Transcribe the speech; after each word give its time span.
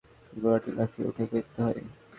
তিনি 0.29 0.41
কুরআন 0.43 0.59
তিলাওয়াত 0.65 0.89
শুরু 0.95 1.09
করলেই 1.09 1.09
ঘোড়াটি 1.09 1.09
লাফিয়ে 1.09 1.09
উঠে, 1.09 1.23
ক্ষীপ্ত 1.29 1.55
হয়। 1.65 1.81